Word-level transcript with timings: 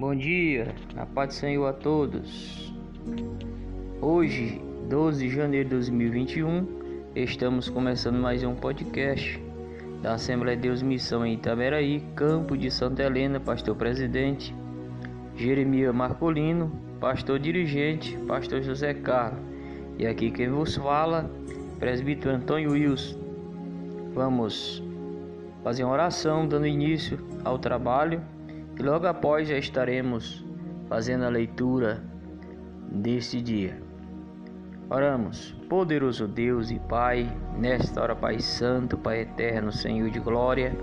Bom 0.00 0.14
dia, 0.14 0.74
a 0.96 1.04
paz 1.04 1.28
do 1.28 1.34
Senhor 1.34 1.66
a 1.66 1.74
todos. 1.74 2.72
Hoje, 4.00 4.58
12 4.88 5.28
de 5.28 5.34
janeiro 5.34 5.68
de 5.68 5.74
2021, 5.74 6.66
estamos 7.14 7.68
começando 7.68 8.18
mais 8.18 8.42
um 8.42 8.54
podcast 8.54 9.38
da 10.00 10.14
Assembleia 10.14 10.56
de 10.56 10.62
Deus 10.62 10.80
Missão 10.80 11.26
em 11.26 11.34
Itaberaí, 11.34 12.02
campo 12.16 12.56
de 12.56 12.70
Santa 12.70 13.02
Helena, 13.02 13.38
pastor 13.38 13.76
presidente 13.76 14.54
Jeremias 15.36 15.94
Marcolino, 15.94 16.72
pastor 16.98 17.38
dirigente, 17.38 18.16
pastor 18.26 18.62
José 18.62 18.94
Carlos. 18.94 19.42
E 19.98 20.06
aqui 20.06 20.30
quem 20.30 20.48
vos 20.48 20.76
fala, 20.76 21.30
presbítero 21.78 22.36
Antônio 22.36 22.72
Wilson. 22.72 23.18
Vamos 24.14 24.82
fazer 25.62 25.84
uma 25.84 25.92
oração 25.92 26.48
dando 26.48 26.66
início 26.66 27.18
ao 27.44 27.58
trabalho 27.58 28.22
e 28.80 28.82
logo 28.82 29.06
após 29.06 29.46
já 29.46 29.58
estaremos 29.58 30.42
fazendo 30.88 31.26
a 31.26 31.28
leitura 31.28 32.02
deste 32.90 33.38
dia. 33.38 33.78
Oramos, 34.88 35.54
poderoso 35.68 36.26
Deus 36.26 36.70
e 36.70 36.78
Pai, 36.78 37.30
nesta 37.58 38.00
hora, 38.00 38.16
Pai 38.16 38.40
Santo, 38.40 38.96
Pai 38.96 39.20
Eterno, 39.20 39.70
Senhor 39.70 40.08
de 40.08 40.18
glória, 40.18 40.74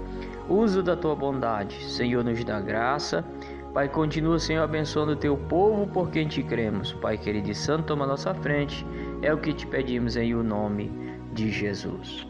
uso 0.48 0.84
da 0.84 0.96
tua 0.96 1.16
bondade, 1.16 1.84
Senhor, 1.86 2.24
nos 2.24 2.44
dá 2.44 2.62
graça. 2.62 3.26
Pai, 3.74 3.90
continua, 3.90 4.38
Senhor, 4.38 4.62
abençoando 4.62 5.14
o 5.14 5.16
teu 5.16 5.36
povo 5.36 5.88
por 5.88 6.12
quem 6.12 6.28
te 6.28 6.44
cremos. 6.44 6.94
Pai 6.94 7.18
querido 7.18 7.50
e 7.50 7.56
santo, 7.56 7.88
toma 7.88 8.06
nossa 8.06 8.32
frente, 8.36 8.86
é 9.24 9.34
o 9.34 9.40
que 9.40 9.52
te 9.54 9.66
pedimos 9.66 10.16
em 10.16 10.36
o 10.36 10.44
nome 10.44 10.92
de 11.34 11.50
Jesus. 11.50 12.28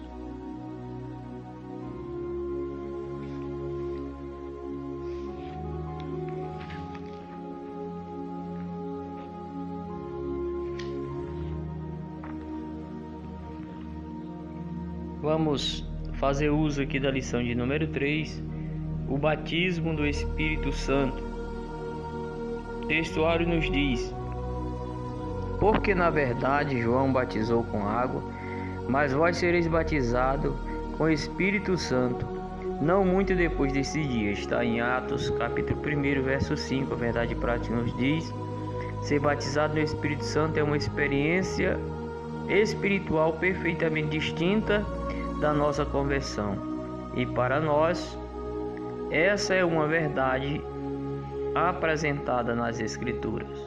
Vamos 15.28 15.84
fazer 16.14 16.50
uso 16.50 16.82
aqui 16.82 17.02
da 17.02 17.12
lição 17.12 17.44
de 17.44 17.54
número 17.54 17.86
3, 17.88 18.42
o 19.10 19.18
batismo 19.18 19.94
do 19.94 20.08
Espírito 20.08 20.72
Santo. 20.72 21.22
O 22.82 22.86
textuário 22.88 23.46
nos 23.46 23.70
diz: 23.70 24.16
Porque 25.60 25.94
na 25.94 26.10
verdade 26.10 26.82
João 26.82 27.12
batizou 27.12 27.66
com 27.66 27.86
água, 27.86 28.24
mas 28.88 29.12
vós 29.12 29.36
sereis 29.36 29.68
batizados 29.68 30.56
com 30.98 31.04
o 31.04 31.10
Espírito 31.10 31.78
Santo, 31.78 32.26
não 32.82 33.04
muito 33.04 33.36
depois 33.36 33.74
desse 33.74 34.02
dia. 34.02 34.32
Está 34.32 34.64
em 34.64 34.80
Atos, 34.80 35.30
capítulo 35.32 35.82
1, 35.82 36.24
verso 36.24 36.56
5. 36.56 36.94
A 36.94 36.96
verdade 36.96 37.36
prática 37.36 37.76
nos 37.76 37.94
diz: 37.98 38.34
Ser 39.02 39.20
batizado 39.20 39.74
no 39.74 39.82
Espírito 39.82 40.24
Santo 40.24 40.58
é 40.58 40.64
uma 40.64 40.78
experiência 40.78 41.78
espiritual 42.48 43.34
perfeitamente 43.34 44.08
distinta 44.08 44.86
da 45.40 45.54
nossa 45.54 45.86
conversão. 45.86 46.58
E 47.16 47.26
para 47.26 47.60
nós, 47.60 48.18
essa 49.12 49.54
é 49.54 49.64
uma 49.64 49.88
verdade 49.88 50.62
apresentada 51.56 52.56
nas 52.56 52.80
Escrituras. 52.80 53.67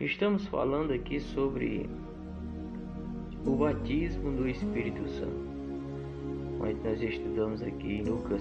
Estamos 0.00 0.46
falando 0.46 0.92
aqui 0.92 1.18
sobre 1.18 1.90
o 3.44 3.56
batismo 3.56 4.30
do 4.30 4.48
Espírito 4.48 5.08
Santo. 5.08 5.48
Onde 6.60 6.74
nós 6.88 7.02
estudamos 7.02 7.60
aqui 7.62 7.94
em 7.94 8.04
Lucas 8.04 8.40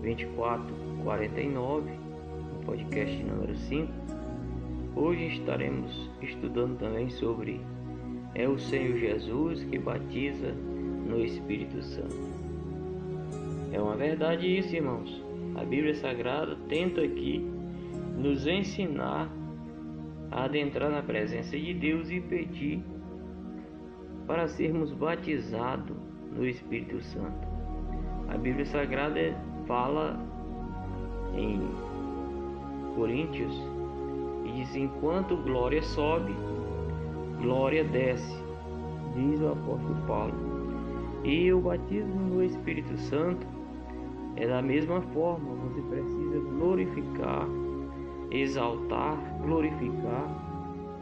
24, 0.00 0.64
49, 1.02 1.90
no 1.90 2.64
podcast 2.64 3.20
número 3.24 3.56
5. 3.56 3.92
Hoje 4.94 5.26
estaremos 5.26 6.08
estudando 6.22 6.78
também 6.78 7.10
sobre 7.10 7.60
é 8.32 8.48
o 8.48 8.56
Senhor 8.60 8.96
Jesus 8.96 9.64
que 9.64 9.78
batiza 9.80 10.52
no 10.52 11.18
Espírito 11.20 11.82
Santo. 11.82 12.14
É 13.72 13.82
uma 13.82 13.96
verdade 13.96 14.46
isso, 14.46 14.72
irmãos. 14.72 15.20
A 15.56 15.64
Bíblia 15.64 15.96
Sagrada 15.96 16.56
tenta 16.68 17.00
aqui 17.00 17.44
nos 18.16 18.46
ensinar 18.46 19.41
adentrar 20.32 20.90
na 20.90 21.02
presença 21.02 21.58
de 21.58 21.74
Deus 21.74 22.10
e 22.10 22.20
pedir 22.20 22.82
para 24.26 24.48
sermos 24.48 24.92
batizados 24.92 25.96
no 26.34 26.46
Espírito 26.46 27.00
Santo. 27.02 27.46
A 28.28 28.38
Bíblia 28.38 28.64
Sagrada 28.64 29.36
fala 29.66 30.18
em 31.34 31.60
Coríntios 32.94 33.52
e 34.46 34.52
diz: 34.52 34.74
enquanto 34.74 35.36
glória 35.36 35.82
sobe, 35.82 36.34
glória 37.40 37.84
desce, 37.84 38.42
diz 39.14 39.40
o 39.40 39.48
apóstolo 39.48 39.96
Paulo. 40.06 40.34
E 41.24 41.52
o 41.52 41.60
batismo 41.60 42.20
no 42.20 42.42
Espírito 42.42 42.96
Santo 42.96 43.46
é 44.36 44.46
da 44.46 44.62
mesma 44.62 45.00
forma, 45.00 45.54
você 45.54 45.80
precisa 45.82 46.40
glorificar, 46.40 47.46
exaltar, 48.32 49.18
glorificar, 49.42 50.26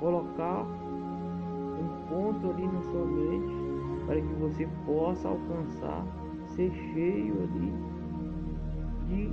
colocar 0.01 0.65
um 0.65 2.09
ponto 2.09 2.51
ali 2.51 2.67
na 2.67 2.83
sua 2.83 3.05
mente 3.07 3.55
para 4.07 4.21
que 4.21 4.35
você 4.35 4.69
possa 4.85 5.29
alcançar, 5.29 6.05
ser 6.57 6.73
cheio 6.73 7.35
ali 7.45 7.73
de 9.09 9.31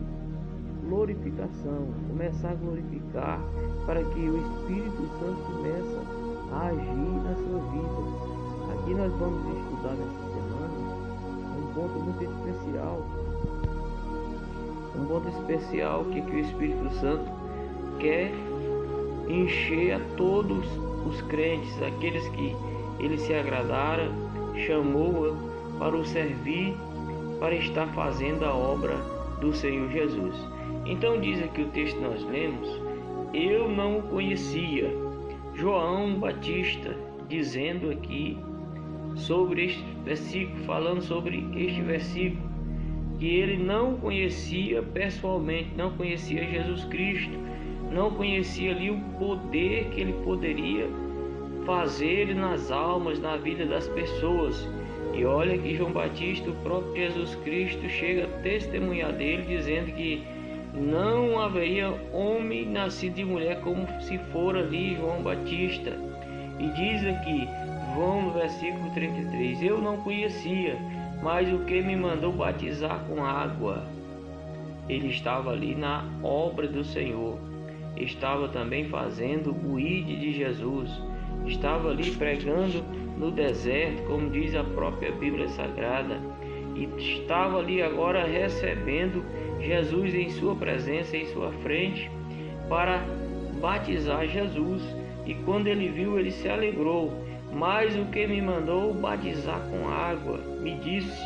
glorificação, 0.88 1.88
começar 2.08 2.52
a 2.52 2.56
glorificar 2.56 3.42
para 3.86 4.04
que 4.04 4.30
o 4.30 4.38
Espírito 4.38 5.08
Santo 5.20 5.42
comece 5.52 5.98
a 6.52 6.68
agir 6.68 7.24
na 7.24 7.36
sua 7.36 7.60
vida. 7.72 8.74
Aqui 8.74 8.94
nós 8.94 9.12
vamos 9.14 9.58
estudar 9.58 9.94
nessa 9.96 10.24
semana 10.34 10.78
um 11.58 11.74
ponto 11.74 12.00
muito 12.00 12.24
especial. 12.24 13.02
Um 14.96 15.06
ponto 15.06 15.28
especial 15.30 16.06
que, 16.06 16.22
que 16.22 16.36
o 16.36 16.40
Espírito 16.40 16.90
Santo 16.96 17.37
quer 18.00 18.32
encher 19.28 19.94
a 19.94 20.00
todos 20.16 20.66
os 21.06 21.22
crentes, 21.24 21.82
aqueles 21.82 22.28
que 22.30 22.56
ele 23.00 23.18
se 23.18 23.34
agradara, 23.34 24.12
chamou 24.66 25.36
para 25.78 25.96
o 25.96 26.06
servir, 26.06 26.74
para 27.40 27.56
estar 27.56 27.88
fazendo 27.94 28.44
a 28.44 28.54
obra 28.54 28.96
do 29.40 29.54
Senhor 29.54 29.90
Jesus. 29.92 30.36
Então 30.86 31.20
diz 31.20 31.42
aqui 31.44 31.62
o 31.62 31.68
texto 31.68 31.98
que 31.98 32.04
nós 32.04 32.24
lemos, 32.24 32.68
eu 33.34 33.70
não 33.70 34.00
o 34.00 34.04
conhecia. 34.04 34.92
João 35.54 36.16
Batista 36.16 36.96
dizendo 37.28 37.90
aqui 37.92 38.38
sobre 39.16 39.66
este 39.66 39.84
versículo, 40.04 40.64
falando 40.66 41.02
sobre 41.02 41.46
este 41.56 41.82
versículo, 41.82 42.48
que 43.20 43.28
ele 43.28 43.58
não 43.64 43.98
conhecia 43.98 44.82
pessoalmente, 44.82 45.72
não 45.76 45.92
conhecia 45.92 46.48
Jesus 46.48 46.84
Cristo, 46.86 47.38
não 47.92 48.12
conhecia 48.12 48.72
ali 48.72 48.92
o 48.92 49.00
poder 49.18 49.90
que 49.90 50.02
ele 50.02 50.14
poderia 50.24 50.88
fazer 51.66 52.34
nas 52.36 52.72
almas, 52.72 53.20
na 53.20 53.38
vida 53.38 53.66
das 53.66 53.88
pessoas. 53.90 54.68
E 55.14 55.26
olha 55.26 55.58
que 55.58 55.76
João 55.76 55.92
Batista, 55.92 56.50
o 56.50 56.56
próprio 56.56 56.96
Jesus 56.96 57.36
Cristo, 57.44 57.88
chega 57.90 58.26
a 58.26 58.42
testemunhar 58.42 59.14
dele, 59.14 59.44
dizendo 59.48 59.92
que 59.94 60.24
não 60.74 61.40
haveria 61.40 61.90
homem 62.14 62.66
nascido 62.66 63.16
de 63.16 63.26
mulher 63.26 63.62
como 63.62 63.88
se 64.02 64.18
for 64.32 64.56
ali 64.56 64.96
João 64.96 65.24
Batista. 65.24 65.98
E 66.60 66.68
diz 66.70 67.06
aqui, 67.06 67.48
João 67.96 68.24
no 68.24 68.32
versículo 68.32 68.90
33, 68.94 69.64
eu 69.64 69.82
não 69.82 69.98
conhecia, 69.98 70.78
mas 71.24 71.52
o 71.52 71.60
que 71.66 71.82
me 71.82 71.96
mandou 71.96 72.32
batizar 72.32 73.00
com 73.10 73.24
água. 73.24 73.84
Ele 74.88 75.08
estava 75.10 75.52
ali 75.52 75.76
na 75.76 76.06
obra 76.24 76.68
do 76.68 76.84
Senhor 76.84 77.47
estava 78.04 78.48
também 78.48 78.86
fazendo 78.90 79.56
o 79.66 79.80
ID 79.80 80.20
de 80.20 80.34
Jesus, 80.34 80.90
estava 81.46 81.90
ali 81.90 82.12
pregando 82.12 82.84
no 83.18 83.32
deserto, 83.32 84.04
como 84.04 84.30
diz 84.30 84.54
a 84.56 84.64
própria 84.64 85.12
Bíblia 85.12 85.48
Sagrada, 85.50 86.20
e 86.76 86.86
estava 86.98 87.58
ali 87.60 87.82
agora 87.82 88.26
recebendo 88.26 89.24
Jesus 89.60 90.14
em 90.14 90.30
sua 90.30 90.56
presença, 90.56 91.18
em 91.18 91.26
sua 91.28 91.52
frente, 91.64 92.10
para 92.70 93.04
batizar 93.60 94.28
Jesus. 94.28 94.84
E 95.26 95.34
quando 95.34 95.68
ele 95.68 95.90
viu, 95.90 96.20
ele 96.20 96.32
se 96.32 96.48
alegrou. 96.48 97.12
Mas 97.52 97.96
o 97.96 98.06
que 98.06 98.28
me 98.28 98.42
mandou 98.42 98.94
batizar 98.94 99.60
com 99.70 99.90
água, 99.90 100.38
me 100.62 100.76
disse: 100.76 101.24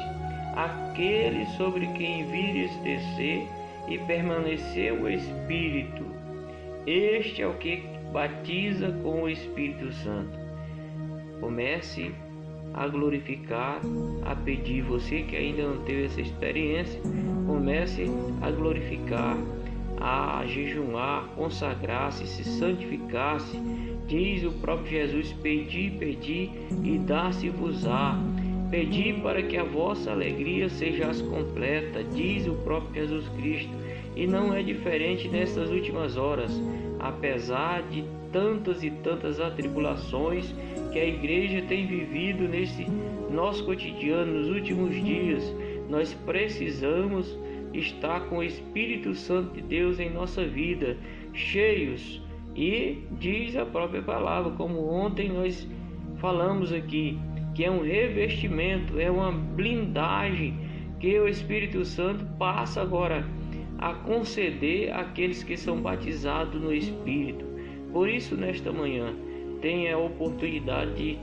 Aquele 0.56 1.46
sobre 1.58 1.88
quem 1.88 2.26
vires 2.32 2.74
descer 2.78 3.48
e 3.90 3.98
permanecer 3.98 4.94
o 4.94 5.10
Espírito 5.10 6.11
este 6.86 7.42
é 7.42 7.48
o 7.48 7.54
que 7.54 7.84
batiza 8.12 8.92
com 9.04 9.24
o 9.24 9.30
Espírito 9.30 9.92
Santo. 9.94 10.40
Comece 11.40 12.12
a 12.74 12.88
glorificar, 12.88 13.82
a 14.24 14.36
pedir. 14.36 14.82
Você 14.84 15.22
que 15.24 15.36
ainda 15.36 15.64
não 15.64 15.84
teve 15.84 16.06
essa 16.06 16.22
experiência, 16.22 17.00
comece 17.46 18.06
a 18.42 18.52
glorificar, 18.52 19.38
a 20.00 20.44
jejuar, 20.48 21.28
consagrar-se, 21.36 22.26
se 22.28 22.44
santificar-se. 22.44 23.58
Diz 24.08 24.44
o 24.44 24.52
próprio 24.54 24.90
Jesus: 24.90 25.34
Pedi, 25.34 25.92
pedi 25.98 26.50
e 26.84 26.98
dá-se-vos-á. 26.98 28.18
Pedi 28.70 29.14
para 29.22 29.44
que 29.44 29.58
a 29.58 29.66
vossa 29.66 30.12
alegria 30.12 30.70
seja 30.70 31.12
completa, 31.30 32.04
diz 32.06 32.48
o 32.48 32.54
próprio 32.64 33.06
Jesus 33.06 33.28
Cristo. 33.38 33.81
E 34.16 34.28
não 34.28 34.54
é 34.54 34.62
diferente 34.62 35.28
nessas 35.28 35.70
últimas 35.70 36.18
horas, 36.18 36.52
apesar 37.00 37.82
de 37.84 38.04
tantas 38.32 38.84
e 38.84 38.90
tantas 38.90 39.40
atribulações 39.40 40.54
que 40.92 41.00
a 41.00 41.06
igreja 41.06 41.62
tem 41.68 41.86
vivido 41.86 42.48
nesse 42.48 42.86
nosso 43.30 43.66
cotidiano 43.66 44.34
nos 44.34 44.50
últimos 44.50 44.94
dias, 44.96 45.44
nós 45.90 46.14
precisamos 46.26 47.38
estar 47.74 48.22
com 48.28 48.38
o 48.38 48.44
Espírito 48.44 49.14
Santo 49.16 49.54
de 49.54 49.62
Deus 49.62 50.00
em 50.00 50.10
nossa 50.10 50.46
vida, 50.46 50.98
cheios. 51.34 52.22
E 52.56 53.04
diz 53.12 53.56
a 53.56 53.66
própria 53.66 54.02
palavra, 54.02 54.52
como 54.52 54.86
ontem 54.90 55.30
nós 55.30 55.68
falamos 56.18 56.74
aqui, 56.74 57.18
que 57.56 57.64
é 57.64 57.72
um 57.72 57.82
revestimento, 57.82 59.00
é 59.00 59.10
uma 59.10 59.32
blindagem 59.32 60.54
que 61.00 61.18
o 61.18 61.28
Espírito 61.28 61.84
Santo 61.86 62.26
passa 62.38 62.82
agora 62.82 63.26
a 63.82 63.96
conceder 63.96 64.94
àqueles 64.94 65.44
que 65.44 65.58
são 65.58 65.82
batizados 65.82 66.62
no 66.62 66.72
Espírito. 66.72 67.44
Por 67.92 68.08
isso, 68.08 68.36
nesta 68.36 68.72
manhã, 68.72 69.14
tenha 69.60 69.96
a 69.96 69.98
oportunidade 69.98 70.94
de 70.94 71.18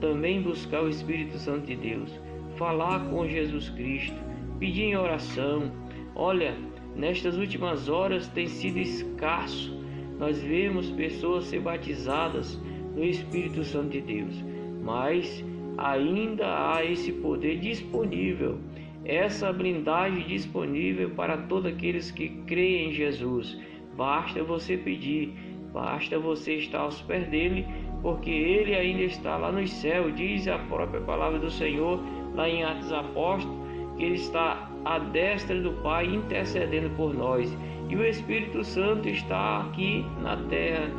também 0.00 0.40
buscar 0.40 0.82
o 0.82 0.88
Espírito 0.88 1.36
Santo 1.38 1.66
de 1.66 1.76
Deus, 1.76 2.10
falar 2.56 3.08
com 3.10 3.28
Jesus 3.28 3.68
Cristo, 3.68 4.16
pedir 4.58 4.84
em 4.84 4.96
oração. 4.96 5.70
Olha, 6.14 6.56
nestas 6.96 7.36
últimas 7.36 7.88
horas 7.88 8.28
tem 8.28 8.46
sido 8.46 8.78
escasso. 8.78 9.78
Nós 10.18 10.40
vemos 10.40 10.90
pessoas 10.90 11.44
ser 11.44 11.60
batizadas 11.60 12.58
no 12.96 13.04
Espírito 13.04 13.62
Santo 13.62 13.90
de 13.90 14.00
Deus, 14.00 14.44
mas 14.82 15.44
ainda 15.76 16.46
há 16.46 16.84
esse 16.84 17.12
poder 17.12 17.58
disponível 17.58 18.58
essa 19.04 19.52
blindagem 19.52 20.26
disponível 20.26 21.10
para 21.10 21.36
todos 21.36 21.70
aqueles 21.70 22.10
que 22.10 22.28
creem 22.46 22.88
em 22.88 22.92
Jesus. 22.92 23.58
Basta 23.96 24.42
você 24.42 24.76
pedir, 24.76 25.34
basta 25.72 26.18
você 26.18 26.54
estar 26.54 26.80
aos 26.80 27.00
pés 27.02 27.28
dele, 27.28 27.66
porque 28.00 28.30
ele 28.30 28.74
ainda 28.74 29.02
está 29.02 29.36
lá 29.36 29.52
no 29.52 29.66
céu. 29.68 30.10
Diz 30.10 30.48
a 30.48 30.58
própria 30.58 31.00
palavra 31.02 31.38
do 31.38 31.50
Senhor, 31.50 32.00
lá 32.34 32.48
em 32.48 32.64
Atos 32.64 32.92
Apóstolos, 32.92 33.56
que 33.96 34.04
ele 34.04 34.14
está 34.14 34.70
à 34.84 34.98
destra 34.98 35.60
do 35.60 35.72
Pai 35.82 36.06
intercedendo 36.06 36.90
por 36.96 37.14
nós. 37.14 37.54
E 37.88 37.96
o 37.96 38.04
Espírito 38.04 38.64
Santo 38.64 39.08
está 39.08 39.60
aqui 39.60 40.04
na 40.22 40.36
terra, 40.48 40.90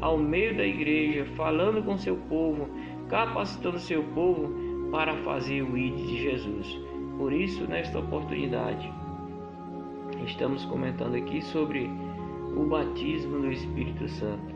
ao 0.00 0.16
meio 0.16 0.56
da 0.56 0.64
igreja, 0.64 1.26
falando 1.36 1.82
com 1.84 1.98
seu 1.98 2.16
povo, 2.28 2.68
capacitando 3.08 3.78
seu 3.80 4.04
povo 4.14 4.54
para 4.92 5.16
fazer 5.18 5.62
o 5.62 5.76
ID 5.76 5.96
de 5.96 6.22
Jesus. 6.22 6.87
Por 7.18 7.32
isso, 7.32 7.66
nesta 7.66 7.98
oportunidade, 7.98 8.88
estamos 10.24 10.64
comentando 10.66 11.16
aqui 11.16 11.42
sobre 11.42 11.90
o 12.56 12.64
batismo 12.64 13.40
no 13.40 13.50
Espírito 13.50 14.08
Santo. 14.08 14.54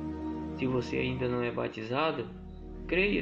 Se 0.56 0.68
você 0.68 0.98
ainda 0.98 1.28
não 1.28 1.42
é 1.42 1.50
batizado, 1.50 2.24
creia 2.86 3.20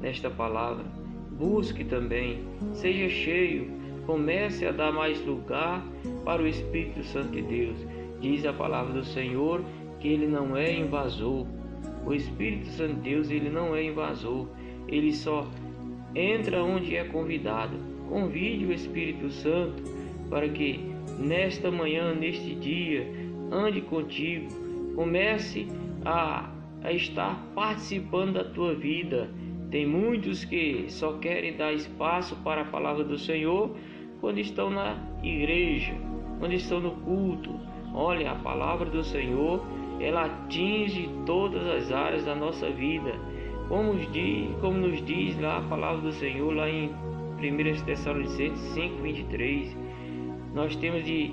nesta 0.00 0.30
palavra, 0.30 0.84
busque 1.32 1.82
também, 1.82 2.44
seja 2.72 3.08
cheio, 3.08 3.72
comece 4.06 4.64
a 4.64 4.70
dar 4.70 4.92
mais 4.92 5.20
lugar 5.26 5.84
para 6.24 6.40
o 6.40 6.46
Espírito 6.46 7.02
Santo 7.02 7.32
de 7.32 7.42
Deus. 7.42 7.78
Diz 8.20 8.46
a 8.46 8.52
palavra 8.52 8.92
do 8.92 9.04
Senhor 9.04 9.64
que 9.98 10.06
ele 10.06 10.28
não 10.28 10.56
é 10.56 10.72
invasor. 10.72 11.44
O 12.06 12.14
Espírito 12.14 12.68
Santo 12.68 12.94
de 12.94 13.10
Deus, 13.10 13.30
ele 13.30 13.50
não 13.50 13.74
é 13.74 13.82
invasor. 13.82 14.46
Ele 14.86 15.12
só 15.12 15.44
entra 16.14 16.62
onde 16.62 16.94
é 16.94 17.02
convidado. 17.02 17.89
Convide 18.10 18.66
o 18.66 18.72
Espírito 18.72 19.30
Santo 19.30 19.84
para 20.28 20.48
que 20.48 20.80
nesta 21.16 21.70
manhã, 21.70 22.12
neste 22.12 22.56
dia, 22.56 23.06
ande 23.52 23.80
contigo. 23.82 24.48
Comece 24.96 25.68
a, 26.04 26.50
a 26.82 26.92
estar 26.92 27.40
participando 27.54 28.34
da 28.34 28.44
tua 28.44 28.74
vida. 28.74 29.30
Tem 29.70 29.86
muitos 29.86 30.44
que 30.44 30.86
só 30.88 31.12
querem 31.18 31.56
dar 31.56 31.72
espaço 31.72 32.34
para 32.42 32.62
a 32.62 32.64
palavra 32.64 33.04
do 33.04 33.16
Senhor 33.16 33.76
quando 34.20 34.38
estão 34.38 34.70
na 34.70 34.98
igreja, 35.22 35.94
quando 36.40 36.52
estão 36.52 36.80
no 36.80 36.90
culto. 36.90 37.50
Olha, 37.94 38.32
a 38.32 38.34
palavra 38.34 38.90
do 38.90 39.04
Senhor, 39.04 39.64
ela 40.00 40.24
atinge 40.26 41.08
todas 41.24 41.64
as 41.64 41.92
áreas 41.92 42.24
da 42.24 42.34
nossa 42.34 42.68
vida. 42.70 43.12
Como 43.68 43.92
nos 43.92 44.10
diz, 44.10 44.50
como 44.60 44.78
nos 44.78 45.04
diz 45.04 45.40
lá 45.40 45.58
a 45.58 45.62
palavra 45.62 46.00
do 46.00 46.12
Senhor, 46.12 46.52
lá 46.52 46.68
em 46.68 46.90
1 47.40 47.84
Tessalonicenses 47.84 48.74
5,23, 48.74 49.74
nós 50.54 50.76
temos 50.76 51.02
de 51.04 51.32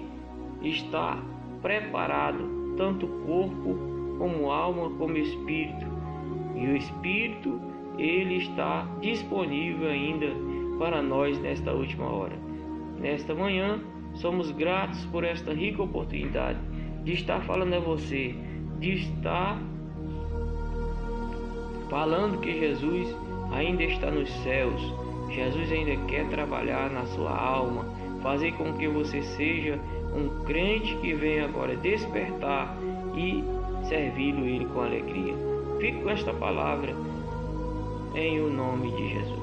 estar 0.61 1.21
preparado, 1.61 2.75
tanto 2.77 3.07
corpo 3.25 3.75
como 4.17 4.49
alma, 4.51 4.89
como 4.97 5.17
espírito. 5.17 5.85
E 6.55 6.65
o 6.65 6.77
espírito, 6.77 7.59
ele 7.97 8.37
está 8.37 8.87
disponível 9.01 9.89
ainda 9.89 10.27
para 10.79 11.01
nós 11.01 11.37
nesta 11.39 11.73
última 11.73 12.05
hora. 12.05 12.37
Nesta 12.99 13.35
manhã, 13.35 13.79
somos 14.13 14.51
gratos 14.51 15.05
por 15.07 15.23
esta 15.23 15.53
rica 15.53 15.83
oportunidade 15.83 16.59
de 17.03 17.13
estar 17.13 17.41
falando 17.41 17.73
a 17.73 17.79
você, 17.79 18.33
de 18.79 18.93
estar 18.93 19.59
falando 21.89 22.39
que 22.39 22.59
Jesus 22.59 23.15
ainda 23.51 23.83
está 23.83 24.09
nos 24.09 24.29
céus. 24.43 25.06
Jesus 25.29 25.72
ainda 25.72 25.96
quer 26.07 26.27
trabalhar 26.29 26.89
na 26.89 27.05
sua 27.05 27.31
alma, 27.31 27.86
fazer 28.22 28.53
com 28.53 28.74
que 28.74 28.88
você 28.88 29.22
seja 29.22 29.79
um 30.13 30.43
crente 30.46 30.96
que 30.98 31.13
venha 31.13 31.46
agora 31.46 31.75
despertar 31.75 32.77
e 33.15 33.43
servi-lo 33.88 34.46
ele 34.46 34.65
com 34.65 34.81
alegria. 34.81 35.34
Fique 35.79 36.01
com 36.01 36.10
esta 36.10 36.34
palavra 36.34 36.96
em 38.15 38.39
o 38.41 38.50
nome 38.50 38.91
de 38.91 39.10
Jesus. 39.10 39.37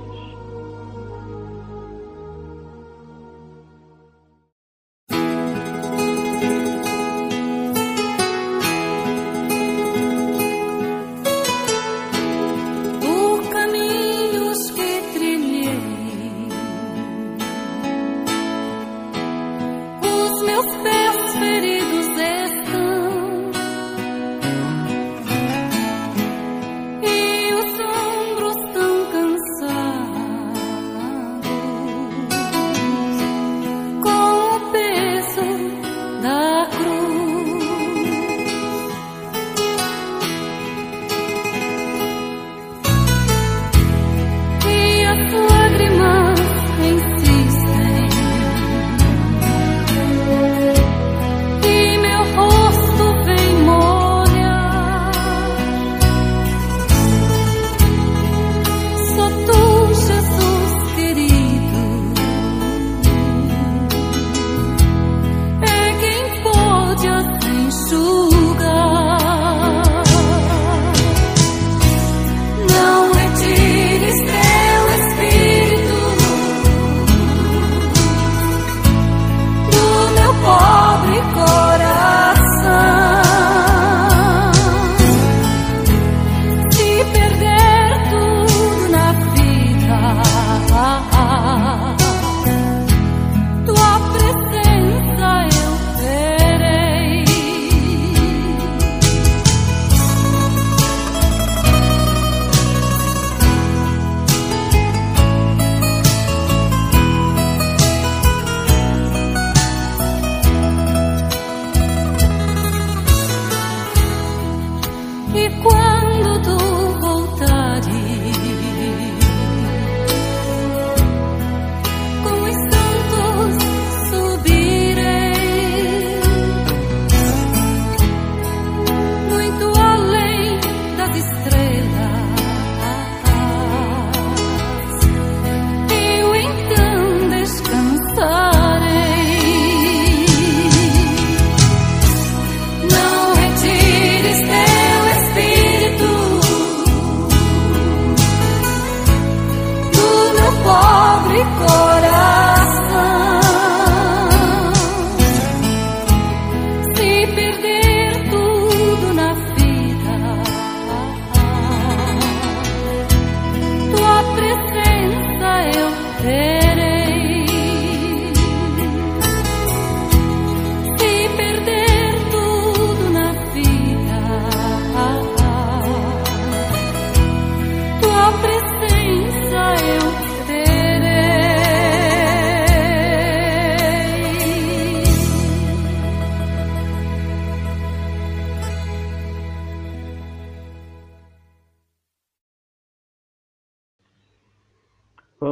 我 115.64 115.93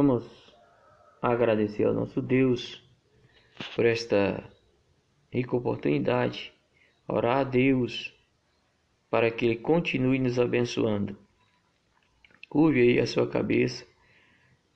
Vamos 0.05 0.53
agradecer 1.21 1.85
ao 1.85 1.93
nosso 1.93 2.21
Deus 2.21 2.83
por 3.73 3.85
esta 3.85 4.43
rica 5.31 5.55
oportunidade, 5.55 6.53
orar 7.07 7.37
a 7.37 7.43
Deus 7.45 8.13
para 9.09 9.31
que 9.31 9.45
Ele 9.45 9.55
continue 9.55 10.19
nos 10.19 10.37
abençoando. 10.37 11.17
Curve 12.49 12.81
aí 12.81 12.99
a 12.99 13.07
sua 13.07 13.25
cabeça 13.29 13.87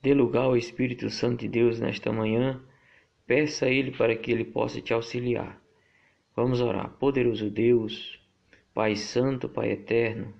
Dê 0.00 0.14
lugar 0.14 0.44
ao 0.44 0.56
Espírito 0.56 1.10
Santo 1.10 1.40
de 1.40 1.48
Deus 1.48 1.78
nesta 1.78 2.10
manhã. 2.10 2.58
Peça 3.26 3.66
a 3.66 3.68
Ele 3.68 3.90
para 3.90 4.16
que 4.16 4.32
Ele 4.32 4.46
possa 4.46 4.80
te 4.80 4.94
auxiliar. 4.94 5.60
Vamos 6.34 6.62
orar. 6.62 6.88
Poderoso 6.92 7.50
Deus, 7.50 8.18
Pai 8.72 8.96
Santo, 8.96 9.46
Pai 9.46 9.72
Eterno, 9.72 10.32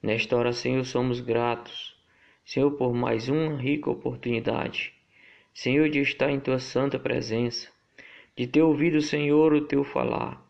nesta 0.00 0.36
hora, 0.36 0.52
Senhor, 0.52 0.84
somos 0.84 1.18
gratos, 1.18 1.91
Senhor, 2.44 2.70
por 2.72 2.92
mais 2.92 3.28
uma 3.28 3.56
rica 3.56 3.90
oportunidade, 3.90 4.92
Senhor, 5.54 5.88
de 5.88 6.00
estar 6.00 6.30
em 6.30 6.40
Tua 6.40 6.58
santa 6.58 6.98
presença, 6.98 7.68
de 8.36 8.46
ter 8.46 8.62
ouvido, 8.62 9.00
Senhor, 9.00 9.52
o 9.52 9.60
Teu 9.60 9.84
falar. 9.84 10.42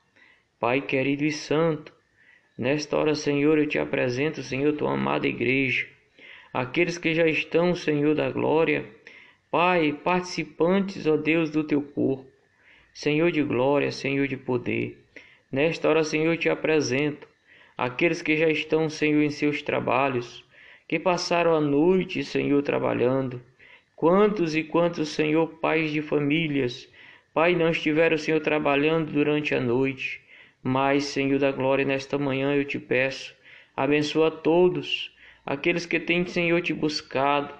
Pai 0.59 0.81
querido 0.81 1.25
e 1.25 1.33
santo, 1.33 1.93
nesta 2.57 2.97
hora, 2.97 3.15
Senhor, 3.15 3.59
eu 3.59 3.67
te 3.67 3.79
apresento, 3.79 4.43
Senhor, 4.43 4.77
Tua 4.77 4.95
amada 4.95 5.27
igreja. 5.27 5.87
Aqueles 6.53 6.99
que 6.99 7.15
já 7.15 7.27
estão, 7.27 7.75
Senhor 7.75 8.15
da 8.15 8.31
glória, 8.31 8.89
Pai, 9.53 9.93
participantes, 9.93 11.07
ó 11.07 11.15
Deus, 11.15 11.51
do 11.51 11.63
teu 11.63 11.83
corpo, 11.83 12.27
Senhor 12.95 13.31
de 13.31 13.43
glória, 13.43 13.93
Senhor 13.93 14.27
de 14.27 14.35
poder. 14.35 14.99
Nesta 15.51 15.91
hora, 15.91 16.03
Senhor, 16.03 16.39
te 16.39 16.49
apresento. 16.49 17.29
Aqueles 17.77 18.23
que 18.23 18.35
já 18.35 18.49
estão, 18.49 18.89
Senhor, 18.89 19.23
em 19.23 19.29
seus 19.29 19.61
trabalhos, 19.61 20.43
que 20.93 20.99
passaram 20.99 21.55
a 21.55 21.61
noite, 21.63 22.23
Senhor, 22.23 22.63
trabalhando. 22.63 23.41
Quantos 23.97 24.55
e 24.55 24.63
quantos, 24.63 25.09
Senhor, 25.09 25.47
pais 25.59 25.91
de 25.91 26.03
famílias, 26.03 26.87
Pai, 27.33 27.55
não 27.55 27.71
estiveram, 27.71 28.19
Senhor, 28.19 28.41
trabalhando 28.41 29.11
durante 29.11 29.55
a 29.55 29.59
noite. 29.59 30.21
Mas, 30.63 31.05
Senhor 31.05 31.39
da 31.39 31.51
glória, 31.51 31.83
nesta 31.83 32.19
manhã 32.19 32.55
eu 32.55 32.63
te 32.63 32.79
peço, 32.79 33.35
abençoa 33.75 34.31
todos 34.31 35.11
aqueles 35.47 35.87
que 35.87 35.99
têm, 35.99 36.27
Senhor, 36.27 36.61
te 36.61 36.75
buscado, 36.75 37.55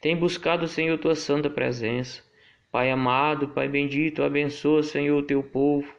têm 0.00 0.14
buscado, 0.14 0.68
Senhor, 0.68 0.96
tua 0.98 1.16
santa 1.16 1.50
presença. 1.50 2.22
Pai 2.70 2.92
amado, 2.92 3.48
Pai 3.48 3.66
bendito, 3.66 4.22
abençoa, 4.22 4.84
Senhor, 4.84 5.18
o 5.18 5.26
teu 5.26 5.42
povo. 5.42 5.92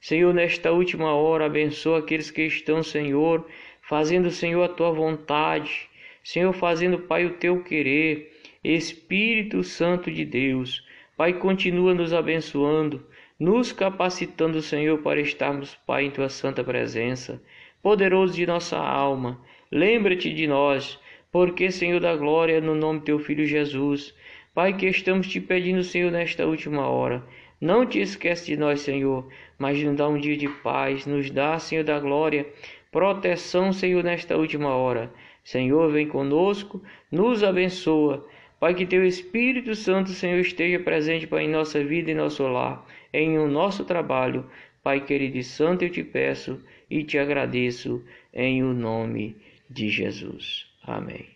Senhor, 0.00 0.34
nesta 0.34 0.72
última 0.72 1.14
hora, 1.14 1.46
abençoa 1.46 2.00
aqueles 2.00 2.28
que 2.28 2.42
estão, 2.42 2.82
Senhor, 2.82 3.46
fazendo, 3.82 4.32
Senhor, 4.32 4.64
a 4.64 4.68
tua 4.68 4.90
vontade. 4.90 5.93
Senhor, 6.24 6.52
fazendo, 6.52 6.98
Pai, 6.98 7.24
o 7.24 7.34
teu 7.34 7.62
querer. 7.62 8.32
Espírito 8.64 9.62
Santo 9.62 10.10
de 10.10 10.24
Deus, 10.24 10.84
Pai, 11.16 11.34
continua 11.34 11.94
nos 11.94 12.12
abençoando, 12.12 13.06
nos 13.38 13.70
capacitando, 13.70 14.60
Senhor, 14.60 14.98
para 15.02 15.20
estarmos, 15.20 15.76
Pai, 15.86 16.06
em 16.06 16.10
tua 16.10 16.28
santa 16.28 16.64
presença. 16.64 17.40
Poderoso 17.82 18.34
de 18.34 18.46
nossa 18.46 18.78
alma, 18.78 19.38
Lembra-te 19.74 20.32
de 20.32 20.46
nós, 20.46 21.00
porque, 21.32 21.68
Senhor 21.68 21.98
da 21.98 22.14
glória, 22.14 22.60
no 22.60 22.76
nome 22.76 23.00
do 23.00 23.04
teu 23.06 23.18
filho 23.18 23.44
Jesus, 23.44 24.14
Pai, 24.54 24.72
que 24.72 24.86
estamos 24.86 25.26
te 25.26 25.40
pedindo, 25.40 25.82
Senhor, 25.82 26.12
nesta 26.12 26.46
última 26.46 26.86
hora. 26.86 27.24
Não 27.60 27.84
te 27.84 28.00
esquece 28.00 28.46
de 28.46 28.56
nós, 28.56 28.82
Senhor, 28.82 29.28
mas 29.58 29.82
nos 29.82 29.96
dá 29.96 30.06
um 30.06 30.16
dia 30.16 30.36
de 30.36 30.48
paz, 30.48 31.06
nos 31.06 31.28
dá, 31.28 31.58
Senhor 31.58 31.82
da 31.82 31.98
glória, 31.98 32.46
proteção, 32.92 33.72
Senhor, 33.72 34.04
nesta 34.04 34.36
última 34.36 34.68
hora. 34.76 35.12
Senhor, 35.44 35.92
vem 35.92 36.08
conosco, 36.08 36.82
nos 37.12 37.44
abençoa. 37.44 38.26
Pai, 38.58 38.74
que 38.74 38.86
teu 38.86 39.04
Espírito 39.04 39.74
Santo, 39.74 40.10
Senhor, 40.10 40.40
esteja 40.40 40.78
presente 40.78 41.26
Pai, 41.26 41.44
em 41.44 41.50
nossa 41.50 41.84
vida 41.84 42.10
e 42.10 42.14
nosso 42.14 42.42
lar, 42.48 42.84
em 43.12 43.38
o 43.38 43.46
nosso 43.46 43.84
trabalho. 43.84 44.48
Pai 44.82 45.04
querido 45.04 45.36
e 45.36 45.44
santo, 45.44 45.84
eu 45.84 45.90
te 45.90 46.02
peço 46.02 46.62
e 46.90 47.04
te 47.04 47.18
agradeço 47.18 48.02
em 48.32 48.62
o 48.62 48.72
nome 48.72 49.36
de 49.68 49.88
Jesus. 49.88 50.66
Amém. 50.82 51.26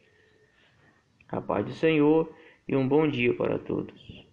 A 1.29 1.41
paz 1.41 1.67
do 1.67 1.73
Senhor 1.73 2.33
e 2.67 2.75
um 2.75 2.89
bom 2.89 3.07
dia 3.07 3.35
para 3.35 3.59
todos. 3.59 4.28